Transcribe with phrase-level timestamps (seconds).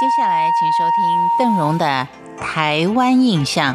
[0.00, 1.04] 接下来，请收听
[1.38, 2.08] 邓荣的
[2.40, 3.74] 《台湾印象》。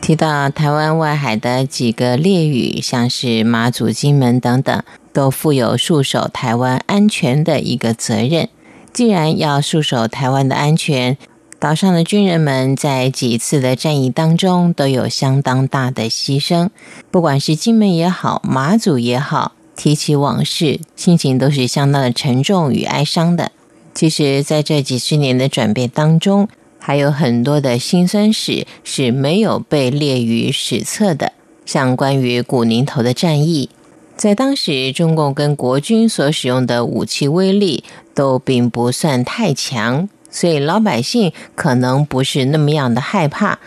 [0.00, 8.48] 提到台湾外海的几个列屿，像是马祖、金门等等，都负有戍守台湾安全的一个责任。
[8.92, 11.18] 既然要戍守台湾的安全，
[11.58, 16.68] 岛上的军人们在几次的战役当中都有相当大的牺牲。
[17.10, 23.52] 不管是金门也好，马祖也好，提起往事，心情都是相当的沉重与哀伤的。
[23.94, 26.46] 其实，在这几十年的转变当中，
[26.78, 31.32] 还有很多的辛酸史是没有被列于史册的，
[31.64, 33.70] 像关于古宁头的战役，
[34.14, 37.82] 在当时中共跟国军所使用的武器威力
[38.14, 43.58] 都并不算太强，所以老百姓可能不是那么样的害怕。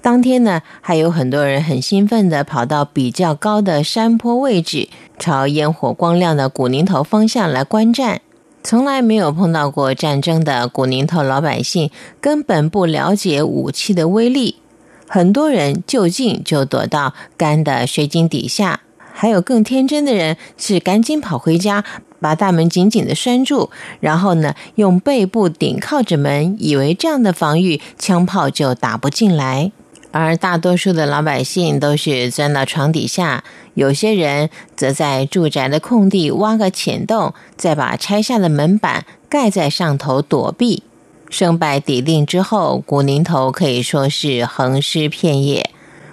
[0.00, 8.20] 当天呢，还有很多人很兴奋的跑到比较高的山坡位置，朝烟火光亮的古宁头方向来观战。
[8.62, 11.90] 从来没有碰到过战争的古宁头老百姓，
[12.20, 14.60] 根本不了解武器的威力。
[15.08, 21.84] 很多人就近就躲到干的水井底下，还有更天真的人是赶紧跑回家，
[22.24, 23.68] 把大门紧紧的拴住，
[24.00, 29.70] 然后呢用背部顶靠着门，以为这样的防御枪炮就打不进来。
[30.10, 40.82] 而大多数的老百姓都是钻到床底下，有些人则在住宅的空地挖个浅洞，再把拆下的门板盖在上头躲避。
[41.28, 45.68] 胜败抵定之后，古宁头可以说是横尸遍野，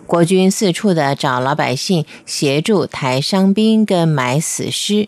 [0.06, 5.08] 国军四处的找老百姓协助抬伤兵跟埋死尸。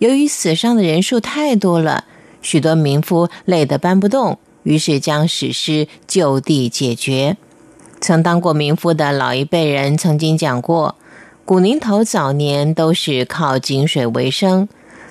[0.00, 2.04] 由于死伤的人数太多了，
[2.40, 7.36] 许多民夫累得搬不动，于是将死尸就地解决。
[8.00, 10.96] 曾当过民夫的老一辈人曾经讲过，
[11.44, 14.68] 古宁头早年都是靠井水为生。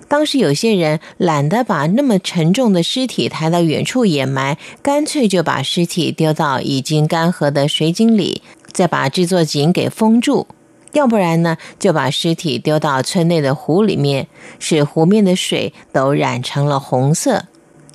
[0.07, 10.47] 当时有些人懒得把那么沉重的尸体抬到远处掩埋，干脆就把尸体丢到已经干涸的水井里，再把这座井给封住；
[10.93, 14.27] 要不然呢，就把尸体丢到村内的湖里面，
[14.57, 17.45] 使湖面的水都染成了红色。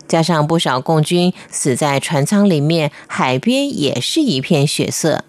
[0.07, 5.25] 加上不少共军死在船舱里面，海边也是一片血色。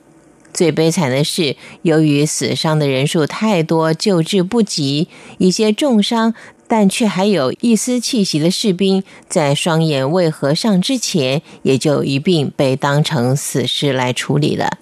[0.54, 6.34] 最悲惨的是，由于死伤的人数太多，救治不及，一些重伤
[6.68, 14.78] 但却还有一丝气息的士兵，在双眼未合上之前，也就一并被当成死尸来处理了。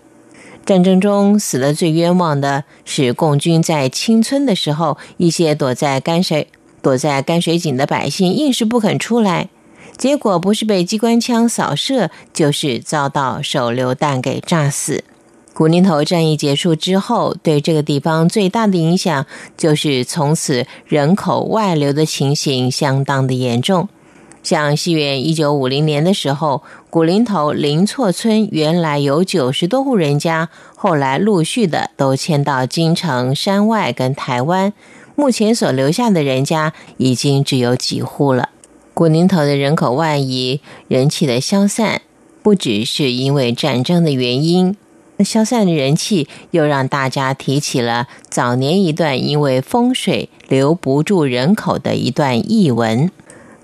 [0.65, 6.47] 战争中死的最冤枉的是共军在清村的时候，一些躲在干水
[6.81, 9.49] 躲在干水井的百姓，硬是不肯出来。
[9.97, 15.03] 结果不是被机关枪扫射，就是遭到手榴弹给炸死。
[15.53, 19.25] 古宁头战役结束之后，对这个地方最大的影响
[19.55, 23.87] 就是从此人口外流的情形相当的严重。
[24.43, 34.73] 像西元一九五零年的时候，古林头林厝村原来有九十多户人家，后来陆续的都迁到京城山外跟台湾，
[35.15, 38.49] 目前所留下的人家已经只有几户了。
[38.93, 40.59] 古宁头的人口外移、
[40.89, 42.01] 人气的消散，
[42.43, 44.75] 不只是因为战争的原因，
[45.19, 53.09] 消散的人气又让大家提起了早年一段因为风水留不住人口的一段译文。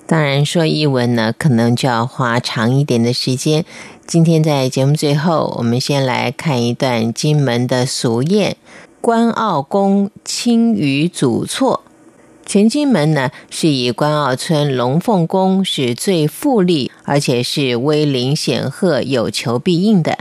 [0.09, 3.63] 当然，说译文呢，可能就要花长一点的时间。
[4.07, 8.55] 今天在节目最后，我们先来看一段金门的俗谚
[8.99, 11.83] ：“关澳公青鱼祖错。”
[12.43, 20.17] 全金门呢，是以关澳村龙凤宫是最富丽，而且是威灵显赫、有求必应的。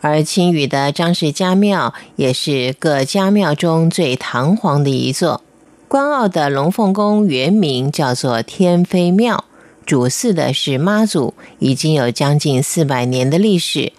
[0.00, 5.40] 而青屿的张氏家庙也是各家庙中最堂皇的一座。
[5.88, 9.44] 关澳的龙凤宫原名叫做天妃庙，
[9.86, 13.92] 主祀的是妈祖，已经有将近四百年的历史。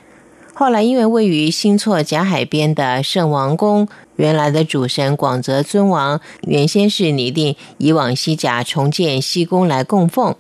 [0.54, 3.88] 后来因为位于新厝甲海边的圣王宫。
[4.18, 10.34] 原来的主神广泽尊王原先是拟定以往西甲重建西宫来供奉，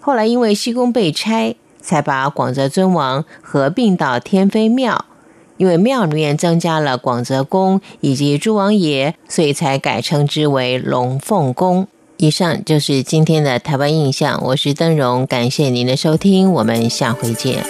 [0.00, 5.04] 后来因为西宫被拆，才把广泽尊王合并到天妃庙。
[5.60, 11.86] 因为庙里面增加了广泽宫以及诸王爷，所以才改称之为龙凤宫。
[12.16, 17.62] 以上就是今天的台湾印象，我是邓荣，感谢您的收听，我们下回见。